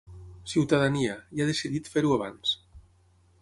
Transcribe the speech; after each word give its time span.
Ciutadania, 0.53 1.17
i 1.39 1.43
ha 1.43 1.47
decidit 1.51 1.91
fer-ho 1.97 2.17
abans. 2.17 2.55